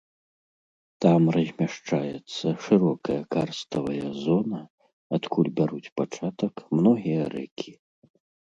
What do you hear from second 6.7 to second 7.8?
многія рэкі.